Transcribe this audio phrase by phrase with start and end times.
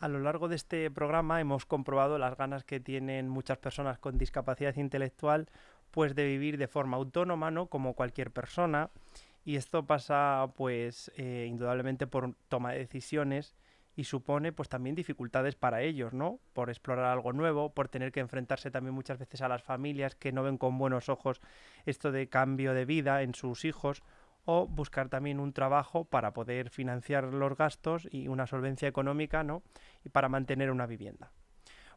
[0.00, 4.16] A lo largo de este programa hemos comprobado las ganas que tienen muchas personas con
[4.16, 5.50] discapacidad intelectual
[5.90, 7.66] pues de vivir de forma autónoma, ¿no?
[7.66, 8.88] Como cualquier persona.
[9.44, 13.54] Y esto pasa pues eh, indudablemente por toma de decisiones
[13.94, 16.40] y supone pues también dificultades para ellos, ¿no?
[16.54, 20.32] Por explorar algo nuevo, por tener que enfrentarse también muchas veces a las familias que
[20.32, 21.42] no ven con buenos ojos
[21.84, 24.02] esto de cambio de vida en sus hijos
[24.44, 29.62] o buscar también un trabajo para poder financiar los gastos y una solvencia económica, ¿no?
[30.04, 31.30] Y para mantener una vivienda.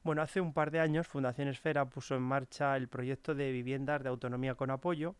[0.03, 4.03] Bueno, hace un par de años Fundación Esfera puso en marcha el proyecto de viviendas
[4.03, 5.15] de autonomía con apoyo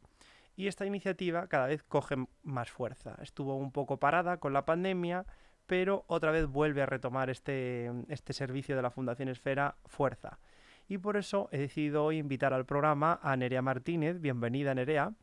[0.56, 3.16] y esta iniciativa cada vez coge más fuerza.
[3.22, 5.26] Estuvo un poco parada con la pandemia,
[5.68, 10.40] pero otra vez vuelve a retomar este, este servicio de la Fundación Esfera fuerza.
[10.90, 14.20] Y por eso he decidido hoy invitar al programa a Nerea Martínez.
[14.20, 15.14] Bienvenida, Nerea.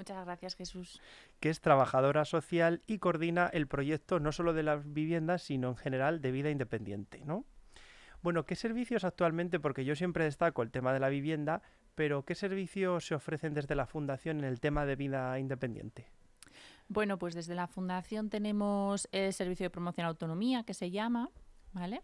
[0.00, 0.98] Muchas gracias, Jesús.
[1.40, 5.76] Que es trabajadora social y coordina el proyecto no solo de las viviendas, sino en
[5.76, 7.44] general de vida independiente, ¿no?
[8.22, 9.60] Bueno, ¿qué servicios actualmente?
[9.60, 11.60] Porque yo siempre destaco el tema de la vivienda,
[11.96, 16.06] pero ¿qué servicios se ofrecen desde la Fundación en el tema de vida independiente?
[16.88, 21.28] Bueno, pues desde la Fundación tenemos el servicio de promoción autonomía, que se llama,
[21.72, 22.02] ¿vale?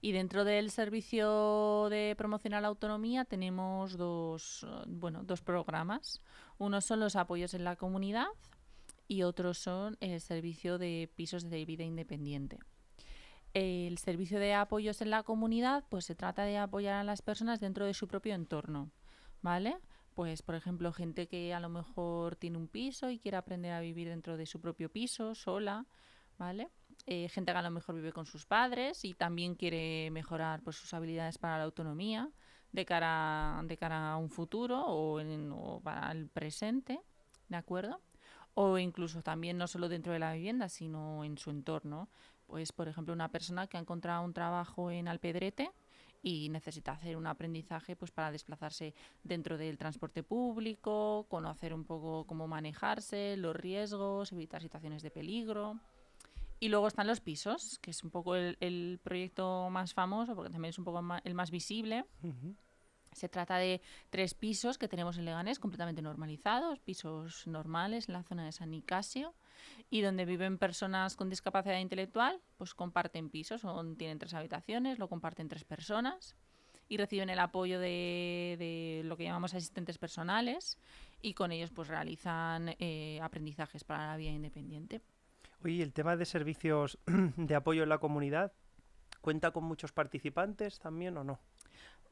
[0.00, 6.20] Y dentro del servicio de promoción a la autonomía tenemos dos, bueno, dos programas.
[6.58, 8.26] Uno son los apoyos en la comunidad
[9.06, 12.58] y otros son el servicio de pisos de vida independiente.
[13.54, 17.60] El servicio de apoyos en la comunidad, pues se trata de apoyar a las personas
[17.60, 18.90] dentro de su propio entorno,
[19.40, 19.78] ¿vale?
[20.14, 23.80] Pues, por ejemplo, gente que a lo mejor tiene un piso y quiere aprender a
[23.80, 25.86] vivir dentro de su propio piso, sola,
[26.38, 26.68] ¿vale?
[27.10, 30.76] Eh, gente que a lo mejor vive con sus padres y también quiere mejorar pues,
[30.76, 32.28] sus habilidades para la autonomía
[32.70, 35.50] de cara, de cara a un futuro o, en,
[35.82, 37.00] para el presente,
[37.48, 38.02] ¿de acuerdo?
[38.52, 42.10] O incluso también no solo dentro de la vivienda, sino en su entorno.
[42.46, 45.70] Pues, por ejemplo, una persona que ha encontrado un trabajo en Alpedrete
[46.22, 48.92] y necesita hacer un aprendizaje pues para desplazarse
[49.24, 55.80] dentro del transporte público, conocer un poco cómo manejarse, los riesgos, evitar situaciones de peligro.
[56.60, 60.70] Y luego están los pisos, que es un poco el, proyecto más famoso, porque también
[60.70, 62.04] es un poco el más visible.
[63.12, 63.80] Se trata de
[64.10, 68.70] tres pisos que tenemos en Leganés, completamente normalizados, pisos normales en la zona de San
[68.70, 69.34] Nicasio,
[69.90, 75.08] y donde viven personas con discapacidad intelectual, pues comparten pisos, son, tienen tres habitaciones, lo
[75.08, 76.36] comparten tres personas
[76.88, 80.78] y reciben el apoyo de, de lo que llamamos asistentes personales
[81.20, 85.00] y con ellos pues realizan eh, aprendizajes para la vida independiente.
[85.64, 86.98] Oye, el tema de servicios
[87.36, 88.52] de apoyo en la comunidad,
[89.20, 91.40] ¿cuenta con muchos participantes también o no?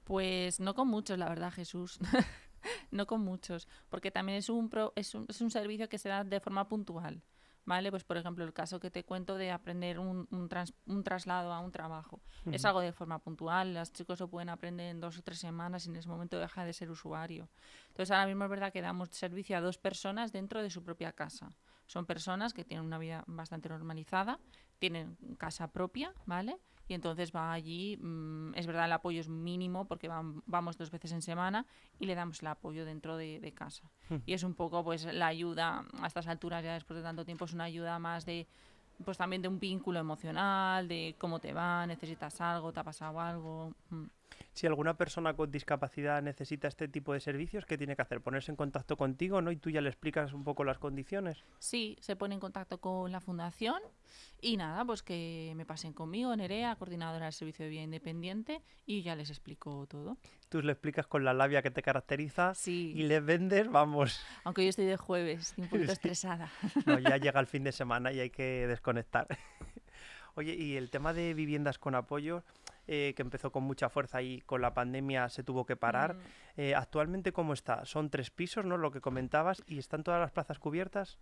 [0.04, 1.98] Pues no con muchos, la verdad, Jesús.
[2.90, 6.25] no con muchos, porque también es un, es un, es un servicio que se da
[6.25, 7.22] de forma puntual.
[7.66, 7.90] ¿vale?
[7.90, 10.49] Pues por ejemplo el caso que te cuento de aprender un, un,
[10.87, 12.22] un traslado a un trabajo.
[12.50, 15.87] Es algo de forma puntual, los chicos lo pueden aprender en dos o tres semanas
[15.87, 17.50] y en ese momento deja de ser usuario.
[17.88, 21.12] Entonces ahora mismo es verdad que damos servicio a dos personas dentro de su propia
[21.12, 21.50] casa.
[21.87, 24.38] Son personas que tienen una vida bastante normalizada,
[24.79, 26.59] tienen casa propia, ¿vale?
[26.88, 31.12] y entonces va allí, mm, es verdad el apoyo es mínimo porque vamos dos veces
[31.12, 31.67] en semana
[31.99, 33.91] y le damos el apoyo dentro de, casa.
[34.09, 34.17] Hmm.
[34.27, 37.44] Y es un poco pues la ayuda, a estas alturas ya después de tanto tiempo,
[37.44, 38.47] es una ayuda más de
[39.05, 43.21] pues también de un vínculo emocional, de cómo te va, necesitas algo, te ha pasado
[43.21, 43.75] algo.
[43.91, 44.06] Hmm.
[44.56, 48.23] Si alguna persona con discapacidad necesita este tipo de servicios, ¿qué tiene que hacer?
[48.23, 49.50] Ponerse en contacto contigo, ¿no?
[49.53, 51.44] Y tú ya le explicas un poco las condiciones.
[51.58, 53.82] Sí, se pone en contacto con la fundación
[54.41, 59.03] y nada, pues que me pasen conmigo, Nerea, coordinadora del Servicio de Vida Independiente, y
[59.03, 60.17] ya les explico todo.
[60.49, 62.94] Tú le explicas con la labia que te caracteriza Sí.
[62.97, 64.19] y les vendes, vamos.
[64.44, 65.93] Aunque yo estoy de jueves, un poquito Sí.
[65.93, 66.50] estresada.
[66.87, 69.26] No, ya llega el fin de semana y hay que desconectar.
[70.35, 72.43] Oye, y el tema de viviendas con apoyo,
[72.87, 76.21] eh, que empezó con mucha fuerza y con la pandemia se tuvo que parar, Mm,
[76.56, 77.85] eh, actualmente ¿cómo está?
[77.85, 78.77] Son tres pisos, ¿no?
[78.77, 81.19] Lo que comentabas, y están todas las plazas cubiertas.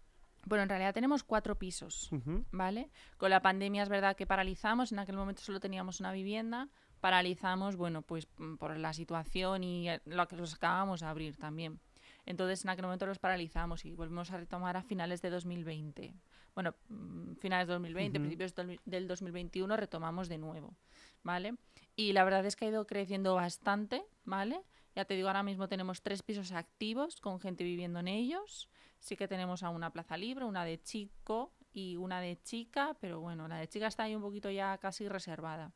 [0.47, 2.91] Bueno, en realidad tenemos cuatro pisos, Ujú, ¿vale?
[3.17, 6.69] Con la pandemia es verdad que paralizamos, en aquel momento solo teníamos una vivienda,
[7.01, 11.37] paralizamos, bueno, pues mm, por la situación y eh, lo que los acabamos de abrir
[11.37, 11.81] también.
[12.27, 16.15] Entonces en aquel momento los paralizamos y volvimos a retomar a finales de 2020.
[16.55, 18.23] Bueno, mm, finales de 2020, Ujú.
[18.23, 20.75] principios del del 2021 retomamos de nuevo,
[21.25, 21.55] ¿vale?
[21.97, 24.63] Y la verdad es que ha ido creciendo bastante, ¿vale?
[24.95, 28.69] Ya te digo, ahora mismo tenemos tres pisos activos con gente viviendo en ellos.
[29.01, 33.21] Sí que tenemos a una plaza libre, una de chico y una de chica, pero
[33.21, 35.73] bueno, la de chica está ahí un poquito ya casi reservada.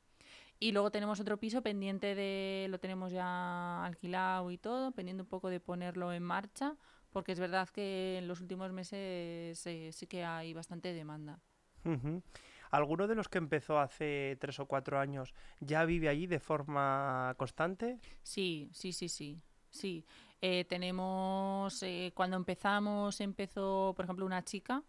[0.61, 5.29] Y luego tenemos otro piso pendiente de, lo tenemos ya alquilado y todo, pendiente un
[5.29, 6.77] poco de ponerlo en marcha,
[7.11, 11.41] porque es verdad que en los últimos meses eh, sí que hay bastante demanda.
[11.85, 12.23] ujú.
[12.71, 17.35] ¿Alguno de los que empezó hace tres o cuatro años ya vive allí de forma
[17.39, 17.99] constante?
[18.23, 19.41] Sí, sí, sí, sí.
[19.71, 20.05] Sí.
[20.41, 24.85] Eh, tenemos, eh, cuando empezamos, empezó, por ejemplo, una chica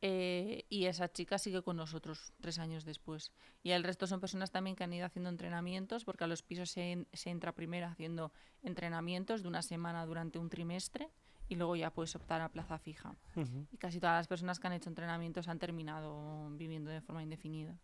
[0.00, 3.32] eh, y esa chica sigue con nosotros tres años después.
[3.62, 6.70] Y el resto son personas también que han ido haciendo entrenamientos, porque a los pisos
[6.70, 8.32] se, se entra primero haciendo
[8.62, 11.10] entrenamientos de una semana durante un trimestre
[11.48, 13.14] y luego ya puedes optar a plaza fija.
[13.72, 17.76] Y casi todas las personas que han hecho entrenamientos han terminado viviendo de forma indefinida.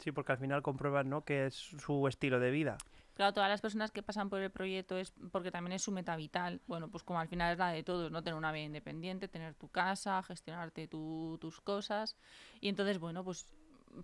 [0.00, 1.24] Sí, porque al final comprueban, ¿no?
[1.24, 2.76] que es su estilo de vida.
[3.14, 6.16] Claro, todas las personas que pasan por el proyecto es porque también es su meta
[6.16, 6.60] vital.
[6.66, 8.22] Bueno, pues como al final es la de todos, ¿no?
[8.22, 12.16] Tener una vida independiente, tener tu casa, gestionarte tu- tus cosas.
[12.60, 13.46] Y entonces, bueno, pues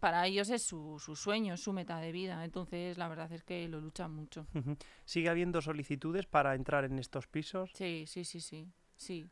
[0.00, 2.44] para ellos es su, su sueño, es su meta de vida.
[2.44, 4.46] Entonces, la verdad es que lo luchan mucho.
[5.06, 7.70] ¿Sigue habiendo solicitudes para entrar en estos pisos?
[7.74, 8.70] Sí, sí, sí, sí.
[8.98, 9.26] Sí.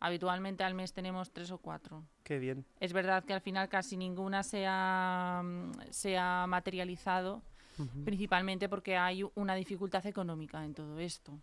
[0.00, 2.04] Habitualmente al mes tenemos tres o cuatro.
[2.24, 2.66] Qué bien.
[2.78, 7.42] Es verdad que al final casi ninguna se ha, mm, se ha materializado,
[8.04, 11.40] principalmente porque hay una dificultad económica en todo esto.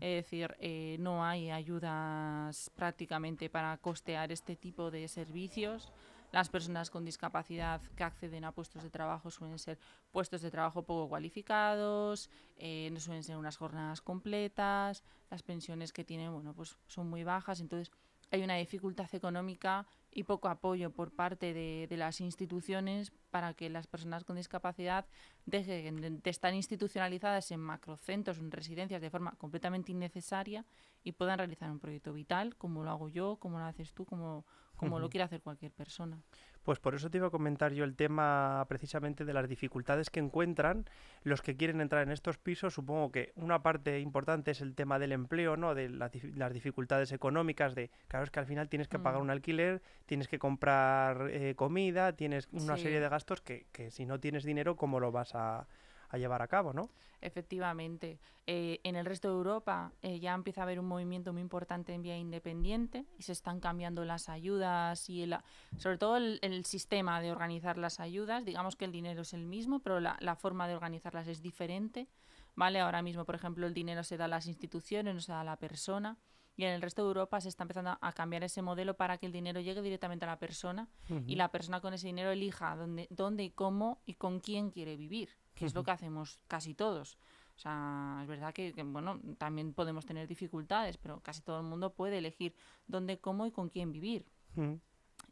[0.00, 5.92] Es decir, eh, no hay ayudas prácticamente para costear este tipo de servicios.
[6.34, 9.78] Las personas con discapacidad que acceden a puestos de trabajo suelen ser
[10.10, 16.02] puestos de trabajo poco cualificados, eh, no suelen ser unas jornadas completas, las pensiones que
[16.02, 17.92] tienen bueno, pues son muy bajas, entonces
[18.32, 23.68] hay una dificultad económica y poco apoyo por parte de, de las instituciones para que
[23.68, 25.06] las personas con discapacidad
[25.44, 30.64] dejen de, estar institucionalizadas en macrocentros, en residencias de forma completamente innecesaria
[31.02, 34.46] y puedan realizar un proyecto vital, como lo hago yo, como lo haces tú, como,
[34.76, 36.22] como lo quiere hacer cualquier persona.
[36.62, 40.20] Pues por eso te iba a comentar yo el tema precisamente de las dificultades que
[40.20, 40.86] encuentran
[41.22, 42.72] los que quieren entrar en estos pisos.
[42.72, 45.74] Supongo que una parte importante es el tema del empleo, ¿no?
[45.74, 49.24] De las, las dificultades económicas, de, claro, es que al final tienes que pagar Mm.
[49.24, 52.82] un alquiler, tienes que comprar eh, comida, tienes una Sí.
[52.82, 55.66] serie de gastos que, que si no tienes dinero, ¿cómo lo vas a,
[56.08, 56.88] a llevar a cabo, no?
[57.20, 58.20] Efectivamente.
[58.46, 61.94] Eh, en el resto de Europa eh, ya empieza a haber un movimiento muy importante
[61.94, 65.36] en vía independiente y se están cambiando las ayudas y el-
[65.78, 68.44] sobre todo el, el sistema de organizar las ayudas.
[68.44, 72.06] Digamos que el dinero es el mismo, pero la, la forma de organizarlas es diferente.
[72.54, 72.78] ¿vale?
[72.80, 75.44] Ahora mismo, por ejemplo, el dinero se da a las instituciones, no se da a
[75.44, 76.16] la persona.
[76.56, 79.26] Y en el resto de Europa se está empezando a- cambiar ese modelo para que
[79.26, 80.88] el dinero llegue directamente a la persona
[81.26, 84.96] y la persona con ese dinero elija dónde, dónde y cómo y con quién quiere
[84.96, 87.18] vivir, que es lo que hacemos casi todos.
[87.56, 91.66] O sea, es verdad que, que, bueno, también podemos tener dificultades, pero casi todo el
[91.66, 92.54] mundo puede elegir
[92.86, 94.26] dónde, cómo y con quién vivir.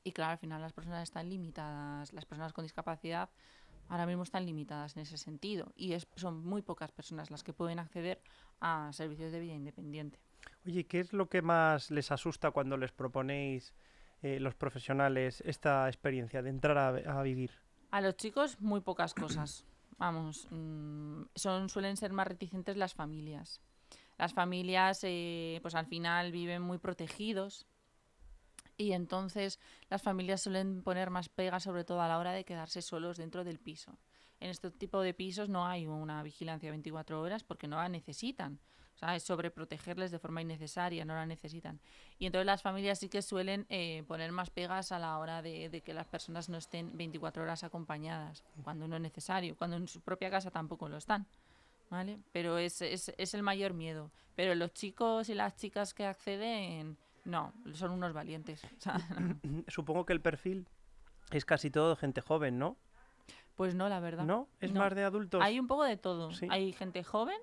[0.04, 3.30] Y claro, al final las personas están limitadas, las personas con discapacidad
[3.88, 7.52] ahora mismo están limitadas en ese sentido y es, son muy pocas personas las que
[7.52, 8.22] pueden acceder
[8.60, 10.18] a servicios de vida independiente.
[10.66, 13.74] Oye, ¿qué es lo que más les asusta cuando les proponéis
[14.22, 17.50] eh, los profesionales esta experiencia de entrar a, a vivir?
[17.90, 19.64] A los chicos muy pocas cosas.
[19.98, 23.60] Vamos, mm, son suelen ser más reticentes las familias.
[24.18, 27.66] Las familias, eh, pues al final viven muy protegidos
[28.76, 32.82] y entonces las familias suelen poner más pegas, sobre todo a la hora de quedarse
[32.82, 33.98] solos dentro del piso.
[34.40, 38.58] En este tipo de pisos no hay una vigilancia 24 horas porque no la necesitan.
[39.02, 41.80] O sea, es sobreprotegerles de forma innecesaria, no la necesitan.
[42.20, 45.68] Y entonces las familias sí que suelen eh, poner más pegas a la hora de,
[45.70, 49.88] de que las personas no estén 24 horas acompañadas, cuando no es necesario, cuando en
[49.88, 51.26] su propia casa tampoco lo están.
[51.90, 52.20] ¿vale?
[52.30, 54.12] Pero es, es, es el mayor miedo.
[54.36, 58.62] Pero los chicos y las chicas que acceden, no, son unos valientes.
[58.64, 58.98] O sea,
[59.66, 60.68] Supongo que el perfil
[61.32, 62.76] es casi todo gente joven, ¿no?
[63.56, 64.24] pues no, la verdad.
[64.24, 64.48] ¿No?
[64.60, 64.80] ¿Es No.
[64.80, 65.42] más de adultos?
[65.42, 66.32] Hay un poco de todo.
[66.32, 66.46] Sí.
[66.50, 67.36] Hay gente joven,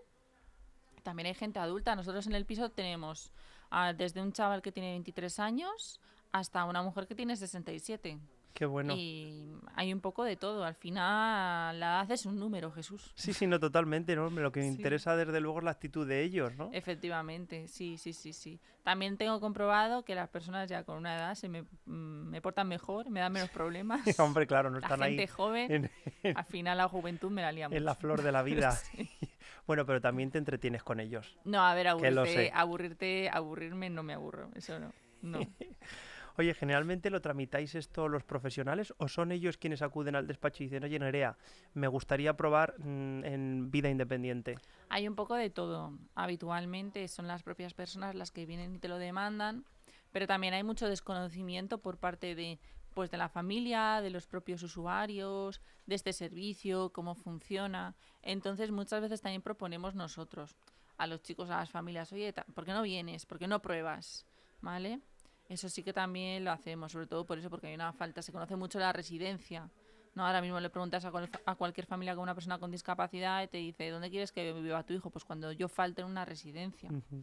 [1.10, 1.96] también hay gente adulta.
[1.96, 3.32] Nosotros en el piso tenemos
[3.72, 6.00] ah, desde un chaval que tiene 23 años
[6.32, 8.20] hasta una mujer que tiene 67.
[8.54, 8.94] Qué bueno.
[8.96, 10.64] Y hay un poco de todo.
[10.66, 13.12] Al final la edad es un número, Jesús.
[13.16, 14.30] Sí, sí, no, totalmente, ¿no?
[14.30, 14.76] Lo que me Sí.
[14.76, 16.70] interesa desde luego es la actitud de ellos, ¿no?
[16.74, 18.60] Efectivamente, sí, sí, sí, sí.
[18.84, 22.68] También tengo comprobado que las personas ya con una edad se me, mm, me portan
[22.68, 24.02] mejor, me dan menos problemas.
[24.20, 25.90] Hombre, claro, no la están gente ahí joven,
[26.24, 27.76] en, al final la juventud me la liamos.
[27.78, 28.78] en la flor de la vida.
[29.70, 31.38] Bueno, pero también te entretienes con ellos.
[31.44, 34.92] No, a ver, aburrirte, aburrirte, aburrirme no me aburro, eso no.
[35.22, 35.42] No.
[36.38, 40.66] Oye, ¿generalmente lo tramitáis esto los profesionales o son ellos quienes acuden al despacho y
[40.66, 41.38] dicen, oye, Nerea,
[41.76, 44.58] me gustaría probar mm, en vida independiente?
[44.90, 45.94] Hay un poco de todo.
[46.16, 49.66] Habitualmente son las propias personas las que vienen y te lo demandan,
[50.12, 52.58] pero también hay mucho desconocimiento por parte de
[53.00, 57.96] pues de la familia, de los propios usuarios, de este servicio, cómo funciona.
[58.22, 60.58] Entonces, muchas veces también proponemos nosotros
[60.98, 63.26] a los chicos, a las familias, oye, ¿por qué no vienes?
[63.26, 64.26] ¿Por qué no pruebas?
[64.60, 65.00] ¿Vale?
[65.48, 68.34] Eso sí que también lo hacemos, sobre todo por eso, porque hay una falta, se
[68.34, 69.70] conoce mucho la residencia.
[70.14, 70.28] ¿no?
[70.28, 73.48] Ahora mismo le preguntas a, cual- a cualquier familia con una persona con discapacidad y
[73.48, 75.10] te dice, ¿dónde quieres que viva tu hijo?
[75.10, 76.90] Pues cuando yo falte en una residencia.
[76.92, 77.22] Ujú,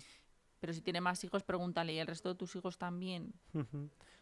[0.66, 3.32] Pero si tiene más hijos, pregúntale, ¿y el resto de tus hijos también?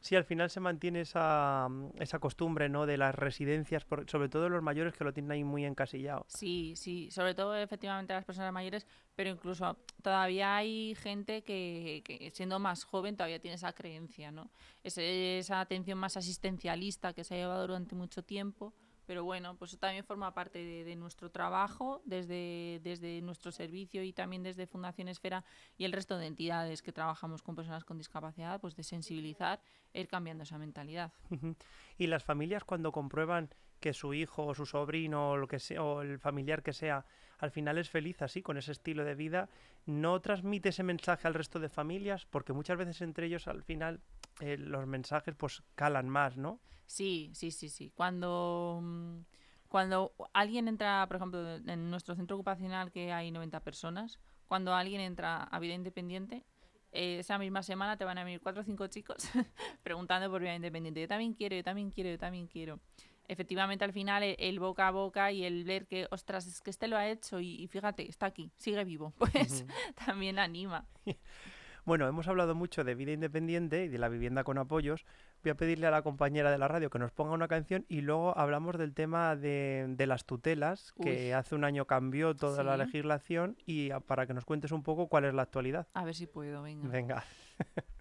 [0.00, 2.84] Sí, al final se mantiene esa, esa costumbre, ¿no?
[2.84, 6.26] De las residencias, por- sobre todo los mayores que lo tienen ahí muy encasillado.
[6.28, 8.86] Sí, sí, sobre todo efectivamente las personas mayores,
[9.16, 14.50] pero incluso todavía hay gente que, que siendo más joven todavía tiene esa creencia, ¿no?
[14.82, 18.74] Ese- esa atención más asistencialista que se ha llevado durante mucho tiempo,
[19.06, 24.42] pero bueno, pues también forma parte de, nuestro trabajo desde, desde nuestro servicio y también
[24.42, 25.44] desde Fundación Esfera
[25.76, 29.60] y el resto de entidades que trabajamos con personas con discapacidad, pues de sensibilizar
[29.92, 31.12] ir cambiando esa mentalidad.
[31.98, 35.82] Y las familias cuando comprueban que su hijo o su sobrino o lo que sea,
[35.82, 37.04] o el familiar que sea,
[37.38, 39.48] al final es feliz así, con ese estilo de vida,
[39.84, 42.26] ¿no transmite ese mensaje al resto de familias?
[42.26, 44.00] Porque muchas veces entre ellos al final
[44.40, 46.60] eh, los mensajes pues calan más, ¿no?
[46.86, 47.90] Sí, sí, sí, sí.
[47.94, 49.18] Cuando, mm,
[49.68, 55.00] cuando alguien entra, por ejemplo, en nuestro centro ocupacional que hay 90 personas, cuando alguien
[55.00, 56.44] entra a vida independiente,
[56.92, 59.16] eh, esa misma semana te van a venir cuatro o cinco chicos
[59.82, 61.00] preguntando por vida independiente.
[61.00, 62.78] Yo también quiero, yo también quiero, yo también quiero.
[63.26, 66.70] Efectivamente, al final, el, el boca a boca y el ver que, ostras, es que
[66.70, 69.64] este lo ha hecho y, y fíjate, está aquí, sigue vivo, pues
[70.06, 70.86] también anima.
[71.84, 75.04] Bueno, hemos hablado mucho de vida independiente y de la vivienda con apoyos.
[75.42, 78.00] Voy a pedirle a la compañera de la radio que nos ponga una canción y
[78.00, 81.32] luego hablamos del tema de, de las tutelas, que Uy.
[81.32, 85.08] hace un año cambió toda la legislación y a- para que nos cuentes un poco
[85.08, 85.86] cuál es la actualidad.
[85.92, 86.88] A ver si puedo, venga.
[86.88, 87.24] Venga.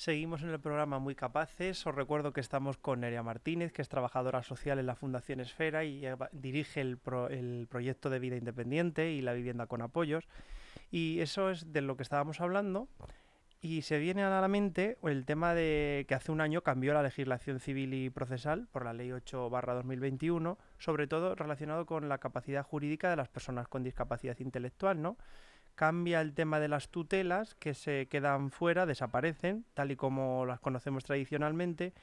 [0.00, 1.86] Seguimos en el programa Muy Capaces.
[1.86, 5.84] Os recuerdo que estamos con Nerea Martínez, que es trabajadora social en la Fundación Esfera
[5.84, 6.96] y dirige el,
[7.68, 10.26] proyecto de vida independiente y la vivienda con apoyos.
[10.90, 12.88] Y eso es de lo que estábamos hablando.
[13.60, 17.02] Y se viene a la mente el tema de que hace un año cambió la
[17.02, 22.64] legislación civil y procesal por la Ley 8 2021, sobre todo relacionado con la capacidad
[22.64, 25.18] jurídica de las personas con discapacidad intelectual, ¿no?
[25.74, 30.60] Cambia el tema de las tutelas que se quedan fuera, desaparecen, tal y como las
[30.60, 31.94] conocemos tradicionalmente,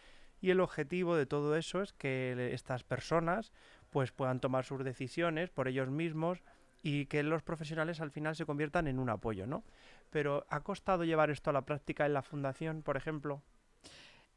[0.41, 3.51] y el objetivo de todo eso es que estas personas
[3.89, 6.43] pues puedan tomar sus decisiones por ellos mismos
[6.83, 9.63] y que los profesionales al final se conviertan en un apoyo, ¿no?
[10.09, 13.41] pero ¿ha costado llevar esto a la práctica en la fundación, por ejemplo?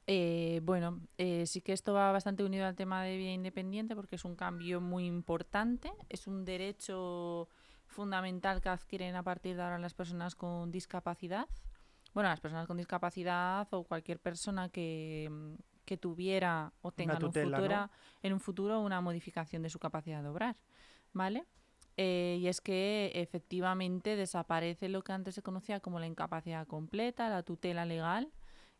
[0.06, 4.16] Eh, bueno, eh, sí que esto va bastante unido al tema de vida independiente porque
[4.16, 7.48] es un cambio muy importante, es un derecho
[7.90, 11.46] fundamental que adquieren a partir de ahora las personas con discapacidad.
[12.14, 15.30] Bueno, las personas con discapacidad o cualquier persona que,
[16.00, 17.18] tuviera o tenga
[18.22, 20.56] en un futuro una modificación de su capacidad de obrar,
[21.12, 21.44] ¿vale?
[21.96, 27.28] Eh, y es que efectivamente desaparece lo que antes se conocía como la incapacidad completa,
[27.28, 28.30] la tutela legal,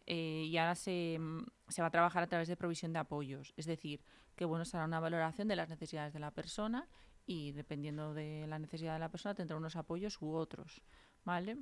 [0.06, 3.52] eh, y ahora se, mm, se, va a trabajar a través de provisión de apoyos.
[3.56, 4.02] Es decir,
[4.40, 6.88] que bueno, será una valoración de las necesidades de la persona
[7.26, 10.80] y dependiendo de la necesidad de la persona tendrá unos apoyos u otros.
[11.26, 11.58] ¿Vale?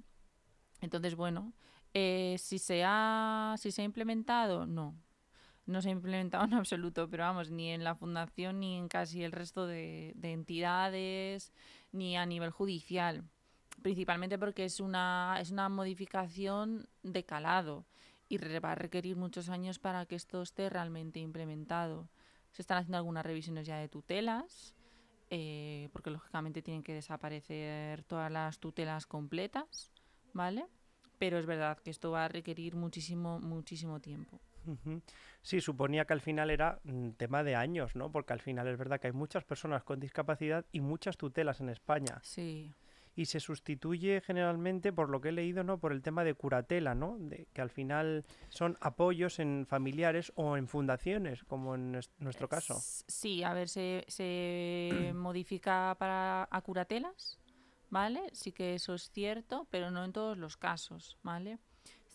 [0.80, 1.54] Entonces, bueno,
[1.92, 4.94] eh, si, se ha, si se ha implementado, no
[5.66, 9.24] no se ha implementado en absoluto, pero vamos, ni en la fundación ni en casi
[9.24, 11.52] el resto de, entidades,
[11.90, 13.24] ni a nivel judicial.
[13.82, 17.86] Principalmente porque es una, es una modificación de calado
[18.28, 22.08] y va a requerir muchos años para que esto esté realmente implementado.
[22.58, 24.74] Se están haciendo algunas revisiones ya de tutelas,
[25.30, 29.92] eh, porque lógicamente tienen que desaparecer todas las tutelas completas,
[30.32, 30.66] ¿vale?
[31.20, 34.40] Pero es verdad que esto va a requerir muchísimo, muchísimo tiempo.
[35.40, 38.10] Sí, suponía que al final era un tema de años, ¿no?
[38.10, 41.68] Porque al final es verdad que hay muchas personas con discapacidad y muchas tutelas en
[41.68, 42.18] España.
[42.24, 42.74] Sí.
[43.18, 45.78] Y se sustituye generalmente, por lo que he leído, ¿no?
[45.78, 47.16] Por el tema de curatela, ¿no?
[47.18, 52.78] De, que al final son apoyos en familiares o en fundaciones, como en nuestro caso.
[53.08, 57.40] Sí, a ver, se, se modifica para a curatelas,
[57.90, 58.22] ¿vale?
[58.32, 61.58] Sí que eso es cierto, pero no en todos los casos, ¿vale?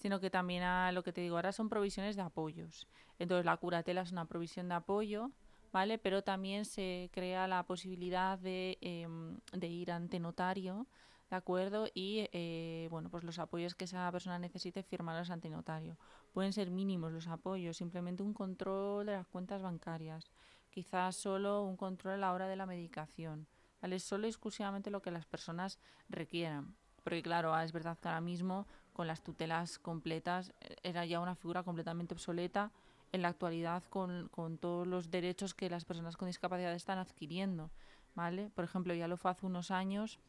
[0.03, 2.89] sino que también a lo que te digo ahora son provisiones de apoyos.
[3.19, 5.31] Entonces la curatela es una provisión de apoyo,
[5.73, 5.97] ¿vale?
[5.97, 10.88] Pero también se crea la posibilidad de, em, de ir ante notario,
[11.29, 11.88] ¿de acuerdo?
[11.93, 15.97] Y, eh, bueno, pues los apoyos que esa persona necesite firmarlos ante notario.
[16.31, 20.29] Pueden ser mínimos los apoyos, simplemente un control de las cuentas bancarias,
[20.69, 23.47] quizás solo un control a la hora de la medicación,
[23.81, 23.99] ¿vale?
[23.99, 26.75] Solo exclusivamente lo que las personas requieran.
[27.03, 31.36] Porque claro, es verdad que ahora mismo con las tutelas completas eh, era ya una
[31.36, 32.71] figura completamente obsoleta
[33.13, 37.71] en la actualidad con, con, todos los derechos que las personas con discapacidad están adquiriendo.
[38.15, 38.49] ¿vale?
[38.49, 40.19] Por ejemplo, ya lo fue hace unos años,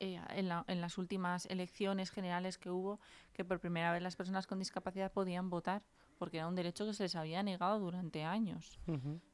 [0.00, 3.00] eh, en, la, en, las últimas elecciones generales que hubo,
[3.32, 5.82] que por primera vez las personas con discapacidad podían votar,
[6.18, 8.78] porque era un derecho que se les había negado durante años.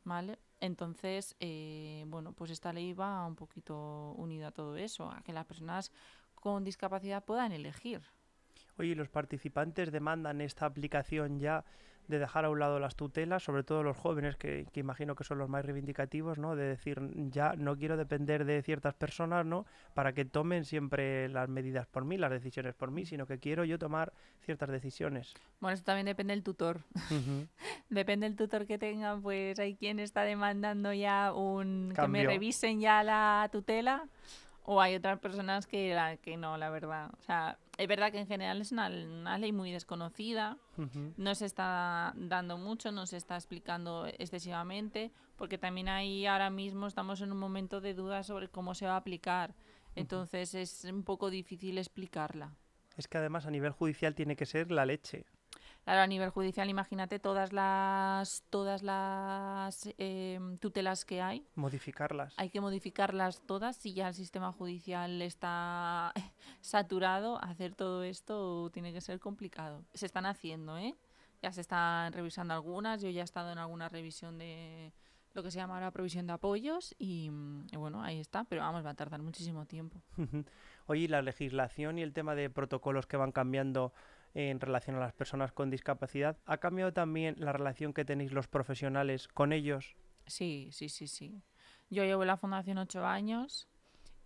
[0.05, 0.39] ¿vale?
[0.61, 5.33] Entonces, eh, bueno, pues esta ley va un poquito unida a todo eso, a que
[5.33, 5.91] las personas
[6.35, 8.03] con discapacidad puedan elegir.
[8.79, 11.65] Oye, ¿los participantes demandan esta aplicación ya
[12.13, 15.39] de dejar a un lado las tutelas, sobre todo los jóvenes, que, imagino que son
[15.39, 16.55] los más reivindicativos, ¿no?
[16.55, 19.65] De decir, ya no quiero depender de ciertas personas, ¿no?
[19.95, 23.65] Para que tomen siempre las medidas por mí, las decisiones por mí, sino que quiero
[23.65, 25.33] yo tomar ciertas decisiones.
[25.61, 26.83] Bueno, eso también depende del tutor.
[27.89, 31.95] depende del tutor que tenga, pues hay quien está demandando ya un...
[31.97, 34.07] que me revisen ya la tutela
[34.65, 37.11] o hay otras personas que, la, que no, la verdad.
[37.19, 38.89] O sea, es verdad que en general es una,
[39.39, 40.57] ley muy desconocida,
[41.17, 46.87] no se está dando mucho, no se está explicando excesivamente, porque también ahí ahora mismo
[46.87, 49.55] estamos en un momento de duda sobre cómo se va a aplicar.
[49.97, 52.55] Entonces es un poco difícil explicarla.
[52.97, 55.27] Es que además a nivel judicial tiene que ser la leche.
[55.85, 61.45] Claro, a nivel judicial, imagínate todas las todas las em, tutelas que hay.
[61.57, 62.35] Modificarlas.
[62.37, 63.77] Hay que modificarlas todas.
[63.77, 66.13] Si ya el sistema judicial está
[66.61, 69.85] saturado, hacer todo esto tiene que ser complicado.
[69.93, 70.95] Se están haciendo, ¿eh?
[71.43, 73.03] Ya se están revisando algunas.
[73.03, 74.93] Yo ya he estado en alguna revisión de
[75.35, 77.31] lo que se llama ahora provisión de apoyos y,
[77.73, 78.45] y bueno, ahí está.
[78.45, 80.01] Pero vamos, va a tardar muchísimo tiempo.
[80.87, 83.93] Oye, la legislación y el tema de protocolos que van cambiando
[84.35, 86.39] en relación a las personas con discapacidad.
[86.47, 89.97] ¿Ha cambiado también la relación que tenéis los profesionales con ellos?
[90.27, 91.43] Sí, sí, sí, sí.
[91.91, 93.69] Yo llevo en la fundación ocho años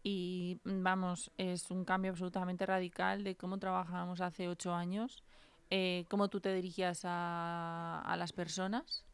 [0.03, 5.25] y vamos, es un cambio absolutamente radical de cómo trabajábamos hace ocho años
[5.71, 9.05] eh, cómo tú te dirigías a, a las personas,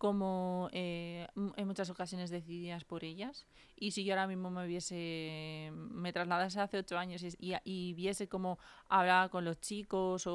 [0.00, 3.46] cómo eh, en muchas ocasiones decidías por ellas.
[3.76, 7.92] Y si yo ahora mismo me viese, me trasladase hace ocho años y, y- y
[7.92, 8.58] viese cómo
[8.88, 10.32] hablaba con los chicos o,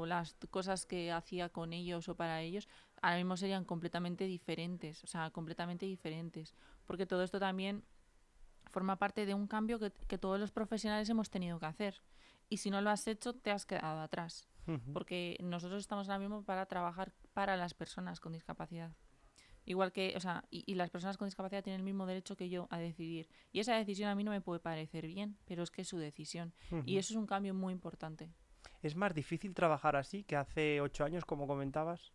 [0.00, 2.68] o las cosas que hacía con ellos o para ellos,
[3.00, 6.52] ahora mismo serían completamente diferentes, o sea, completamente diferentes.
[6.84, 7.82] Porque todo esto también
[8.70, 12.02] forma parte de un cambio que, que todos los profesionales hemos tenido que hacer.
[12.50, 14.46] Y si no lo has hecho, te has quedado atrás.
[14.92, 18.92] Porque nosotros estamos ahora mismo para trabajar para las personas con discapacidad.
[19.66, 22.48] Igual que, o sea, y, y las personas con discapacidad tienen el mismo derecho que
[22.48, 23.28] yo a decidir.
[23.52, 25.98] Y esa decisión a mí no me puede parecer bien, pero es que es su
[25.98, 26.54] decisión.
[26.86, 28.30] Y eso es un cambio muy importante.
[28.82, 32.12] ¿Es más difícil trabajar así que hace ocho años, como comentabas?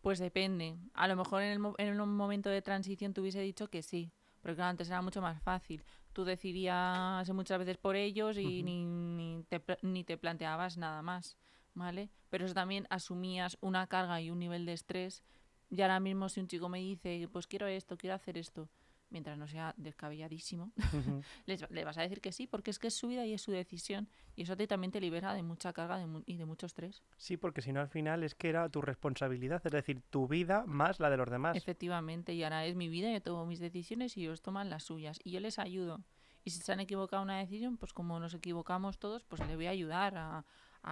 [0.00, 0.76] Pues depende.
[0.94, 3.82] A lo mejor en, el mo- en un momento de transición te hubiese dicho que
[3.82, 4.10] sí.
[4.40, 5.84] Porque claro, antes era mucho más fácil.
[6.12, 11.36] Tú decidías muchas veces por ellos y ni, ni, te, ni te planteabas nada más.
[11.78, 12.10] ¿Vale?
[12.28, 15.22] Pero eso también asumías una carga y un nivel de estrés.
[15.70, 18.68] Y ahora mismo si un chico me dice, pues quiero esto, quiero hacer esto,
[19.10, 20.72] mientras no sea descabelladísimo,
[21.46, 23.42] les le vas a decir que sí, porque es que es su vida y es
[23.42, 24.08] su decisión.
[24.34, 27.02] Y eso ti también te libera de mucha carga de mu- y de mucho estrés.
[27.16, 30.64] Sí, porque si no al final es que era tu responsabilidad, es decir, tu vida
[30.66, 31.56] más la de los demás.
[31.56, 35.20] Efectivamente, y ahora es mi vida, yo tomo mis decisiones y ellos toman las suyas.
[35.22, 36.02] Y yo les ayudo.
[36.44, 39.54] Y si se han equivocado en una decisión, pues como nos equivocamos todos, pues le
[39.54, 40.46] voy a ayudar a,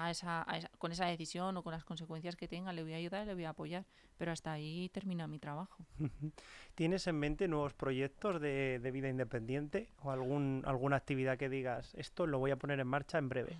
[0.04, 2.92] a esa, a esa- con esa decisión o con las consecuencias que tenga, le voy
[2.92, 3.84] a ayudar le voy a apoyar.
[4.18, 5.84] Pero hasta ahí termina mi trabajo.
[6.74, 11.94] ¿Tienes en mente nuevos proyectos de, de vida independiente o algún, alguna actividad que digas,
[11.94, 13.58] esto lo voy a poner en marcha en breve?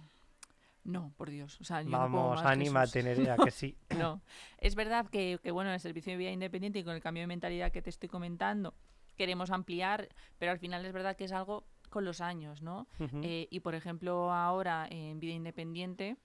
[0.85, 1.61] No, por Dios.
[1.61, 3.77] O sea, yo no puedo Vamos, más, anímate, Nerea, que sí.
[3.91, 4.21] No,
[4.59, 7.27] es verdad que, que, bueno, el servicio de vida independiente y con el cambio de
[7.29, 8.75] mentalidad que te estoy comentando,
[9.17, 12.87] queremos ampliar, pero al final es verdad que es algo con los años, ¿no?
[13.23, 16.17] Eh, y por ejemplo, ahora en vida independiente,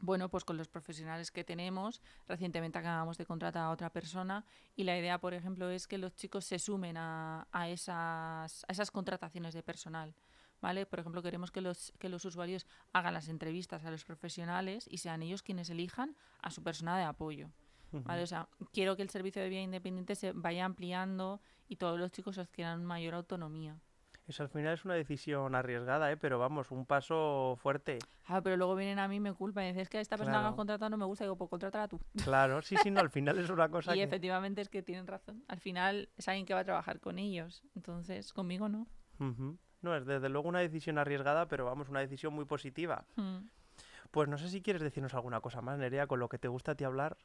[0.00, 4.44] bueno, pues con los profesionales que tenemos, recientemente acabamos de contratar a otra persona
[4.76, 8.72] y la idea, por ejemplo, es que los chicos se sumen a, a esas, a
[8.72, 10.14] esas contrataciones de personal.
[10.60, 10.86] ¿Vale?
[10.86, 14.96] Por ejemplo, queremos que los, que los usuarios hagan las entrevistas a los profesionales y
[14.96, 17.50] sean ellos quienes elijan a su persona de apoyo.
[17.92, 18.22] ¿vale?
[18.22, 22.10] O sea, quiero que el servicio de vida independiente se vaya ampliando y todos los
[22.12, 23.78] chicos adquieran mayor autonomía.
[24.26, 26.16] Eso al final es una decisión arriesgada, ¿eh?
[26.16, 27.98] pero vamos, un paso fuerte.
[28.26, 30.16] Ah, pero luego vienen a mí y me culpan y dicen, es que a esta
[30.16, 32.00] persona que has contratado no me gusta, digo, pues contrátala tú.
[32.22, 34.04] Claro, sí, sí, no, al final es una cosa y que...
[34.04, 35.44] efectivamente es que tienen razón.
[35.46, 37.62] Al final es alguien que va a trabajar con ellos.
[37.74, 38.86] Entonces, conmigo no.
[39.82, 43.04] No, es desde luego una decisión arriesgada, pero vamos, una decisión muy positiva.
[43.16, 43.40] Mm.
[44.10, 46.72] Pues no sé si quieres decirnos alguna cosa más, Nerea, con lo que te gusta
[46.72, 47.18] a ti hablar.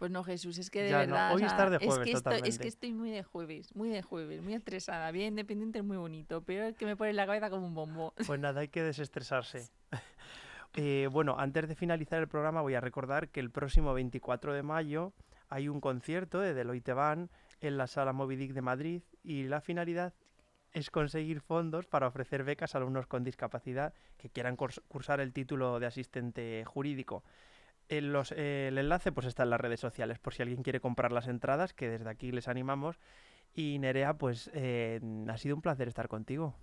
[0.00, 1.34] Pues no, Jesús, es que de Ya no, verdad.
[1.34, 3.76] hoy o es sea, tarde es, jueves que estoy, es que estoy muy de jueves,
[3.76, 5.10] muy de jueves, muy estresada.
[5.10, 8.14] Bien independiente es muy bonito, pero es que me pone la cabeza como un bombo.
[8.26, 9.68] Pues nada, hay que desestresarse.
[10.76, 14.62] Eh, bueno, antes de finalizar el programa voy a recordar que el próximo 24 de
[14.62, 15.12] mayo
[15.48, 17.28] hay un concierto de Deloitte Van
[17.60, 20.14] en la Sala Movidic de Madrid y la finalidad
[20.72, 25.32] es conseguir fondos para ofrecer becas a alumnos con discapacidad que quieran curs- cursar el
[25.32, 27.24] título de asistente jurídico.
[27.90, 31.12] Los- eh, el enlace pues está en las redes sociales por si alguien quiere comprar
[31.12, 32.98] las entradas, que desde aquí les animamos.
[33.54, 36.54] Y Nerea, pues eh, ha sido un placer estar contigo.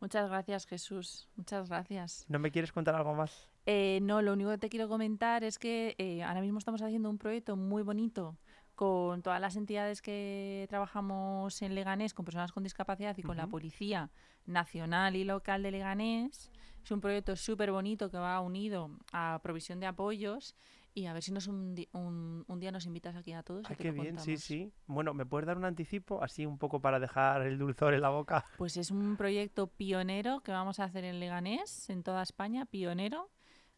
[0.00, 1.28] Muchas gracias, Jesús.
[1.36, 2.26] Muchas gracias.
[2.28, 3.48] ¿No me quieres contar algo más?
[3.64, 7.10] Eh, no, lo único que te quiero comentar es que eh, ahora mismo estamos haciendo
[7.10, 8.36] un proyecto muy bonito
[8.76, 13.46] con todas las entidades que trabajamos en Leganés, con personas con discapacidad y con la.
[13.48, 14.10] Policía
[14.44, 16.50] Nacional y Local de Leganés.
[16.84, 20.54] Es un proyecto súper bonito que va unido a provisión de apoyos
[20.94, 23.64] y a ver si nos un, un- un día nos invitas aquí a todos.
[23.64, 24.72] y Ay, te qué lo bien, sí, sí.
[24.86, 26.22] Bueno, ¿me puedes dar un anticipo?
[26.22, 28.44] Así un poco para dejar el dulzor en la boca.
[28.56, 33.30] Pues es un proyecto pionero que vamos a hacer en Leganés, en toda España, pionero,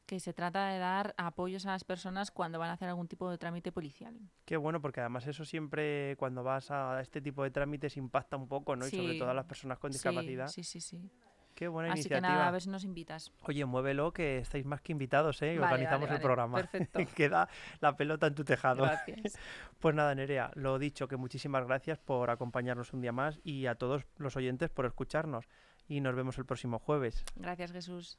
[0.09, 3.31] que se trata de dar apoyos a las personas cuando van a hacer algún tipo
[3.31, 4.19] de trámite policial.
[4.47, 8.49] Qué bueno, porque además eso siempre cuando vas a este tipo de trámites impacta un
[8.49, 8.87] poco, ¿no?
[8.87, 10.49] Y sobre todo a las personas con discapacidad.
[10.49, 11.11] Sí, sí, sí.
[11.55, 12.37] Qué buena Así que iniciativa.
[12.37, 13.33] nada, a ver si nos invitas.
[13.43, 15.59] Oye, muévelo, que estáis más que invitados, ¿eh?
[15.59, 16.57] Vale, organizamos vale, el vale, programa.
[16.57, 17.01] perfecto.
[17.15, 17.49] Queda
[17.81, 18.85] la pelota en tu tejado.
[18.85, 19.39] Gracias.
[19.79, 23.75] Pues nada, Nerea, lo dicho, que muchísimas gracias por acompañarnos un día más y a
[23.75, 25.45] todos los oyentes por escucharnos.
[25.87, 27.25] Y nos vemos el próximo jueves.
[27.37, 28.19] Gracias, Jesús.